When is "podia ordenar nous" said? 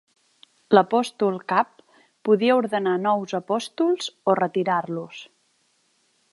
2.29-3.37